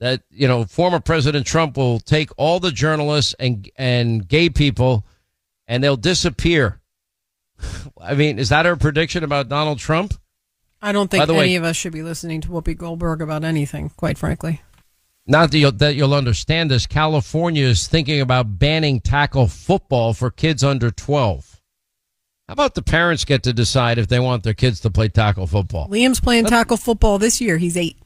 [0.00, 5.06] That, you know, former President Trump will take all the journalists and, and gay people
[5.68, 6.80] and they'll disappear.
[8.02, 10.12] I mean, is that her prediction about Donald Trump?
[10.82, 13.90] I don't think any way, of us should be listening to Whoopi Goldberg about anything,
[13.90, 14.60] quite frankly.
[15.24, 16.84] Not that you'll, that you'll understand this.
[16.84, 21.60] California is thinking about banning tackle football for kids under 12.
[22.48, 25.46] How about the parents get to decide if they want their kids to play tackle
[25.46, 25.88] football?
[25.88, 27.58] Liam's playing tackle football this year.
[27.58, 27.96] He's eight.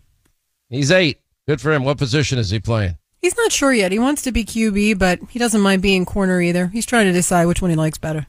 [0.70, 1.20] He's eight.
[1.46, 1.84] Good for him.
[1.84, 2.96] What position is he playing?
[3.20, 3.92] He's not sure yet.
[3.92, 6.68] He wants to be QB, but he doesn't mind being corner either.
[6.68, 8.26] He's trying to decide which one he likes better.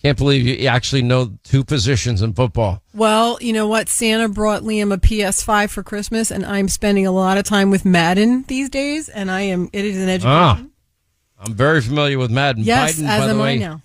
[0.00, 2.82] Can't believe you actually know two positions in football.
[2.94, 3.90] Well, you know what?
[3.90, 7.84] Santa brought Liam a PS5 for Christmas, and I'm spending a lot of time with
[7.84, 9.68] Madden these days, and I am.
[9.74, 10.30] It is an education.
[10.30, 10.64] Ah,
[11.38, 12.64] I'm very familiar with Madden.
[12.64, 13.82] Yes, Biden, as by am the way, I now.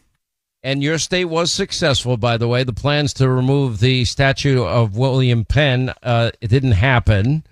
[0.63, 2.63] And your state was successful, by the way.
[2.63, 7.43] The plans to remove the statue of William Penn, uh, it didn't happen.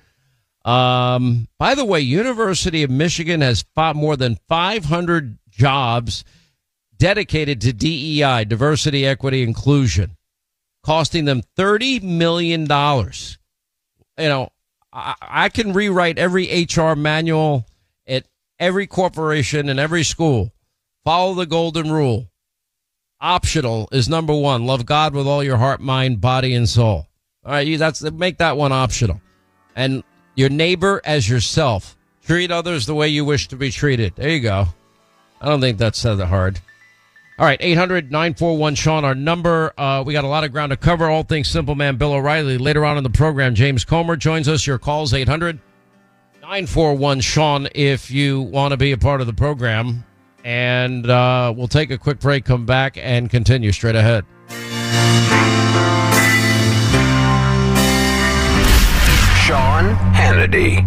[0.65, 6.23] Um, by the way, University of Michigan has fought more than 500 jobs
[6.97, 10.15] dedicated to DEI, diversity, equity, inclusion.
[10.85, 12.61] costing them $30 million.
[12.61, 14.49] You know,
[14.91, 17.65] I, I can rewrite every HR manual
[18.07, 18.25] at
[18.59, 20.51] every corporation and every school.
[21.03, 22.29] Follow the golden rule.
[23.19, 24.65] Optional is number one.
[24.65, 27.07] Love God with all your heart, mind, body, and soul.
[27.45, 29.21] All right, you that's make that one optional.
[29.75, 30.03] And
[30.35, 31.95] your neighbor as yourself.
[32.25, 34.15] Treat others the way you wish to be treated.
[34.15, 34.67] There you go.
[35.41, 36.59] I don't think that's that hard.
[37.39, 39.73] All right, 800 941 Sean, our number.
[39.77, 41.09] Uh, we got a lot of ground to cover.
[41.09, 42.57] All things Simple Man, Bill O'Reilly.
[42.57, 44.67] Later on in the program, James Comer joins us.
[44.67, 45.59] Your calls 800
[46.41, 50.05] 941 Sean if you want to be a part of the program.
[50.43, 54.25] And uh, we'll take a quick break, come back, and continue straight ahead.
[59.45, 60.77] Sean Hannity.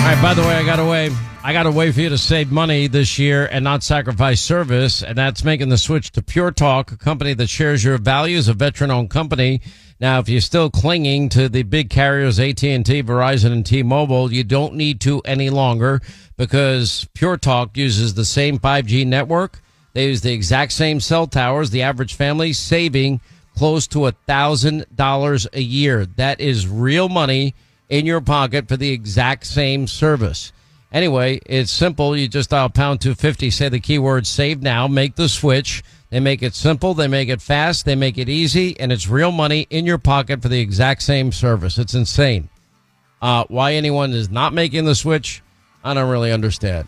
[0.00, 1.10] All right, by the way, I got a way.
[1.44, 5.00] I got a way for you to save money this year and not sacrifice service,
[5.00, 8.52] and that's making the switch to Pure Talk, a company that shares your values, a
[8.52, 9.60] veteran-owned company.
[10.00, 14.74] Now, if you're still clinging to the big carriers AT&T, Verizon, and T-Mobile, you don't
[14.74, 16.00] need to any longer
[16.36, 19.62] because Pure Talk uses the same 5G network.
[19.92, 21.70] They use the exact same cell towers.
[21.70, 23.20] The average family saving
[23.56, 26.06] close to a thousand dollars a year.
[26.06, 27.54] That is real money
[27.88, 30.52] in your pocket for the exact same service.
[30.92, 32.16] Anyway, it's simple.
[32.16, 35.82] You just dial pound 250, say the keyword save now, make the switch.
[36.10, 39.32] They make it simple, they make it fast, they make it easy, and it's real
[39.32, 41.78] money in your pocket for the exact same service.
[41.78, 42.50] It's insane.
[43.22, 45.42] Uh, why anyone is not making the switch,
[45.82, 46.86] I don't really understand.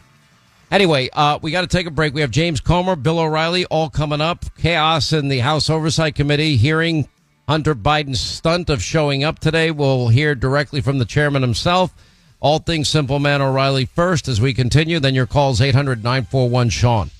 [0.75, 2.14] Anyway, uh, we got to take a break.
[2.14, 4.45] We have James Comer, Bill O'Reilly, all coming up.
[4.59, 7.09] Chaos in the House Oversight Committee hearing
[7.49, 9.70] Hunter Biden's stunt of showing up today.
[9.70, 11.95] We'll hear directly from the chairman himself.
[12.41, 14.99] All things Simple Man O'Reilly first as we continue.
[14.99, 17.11] Then your calls 800 941 Sean.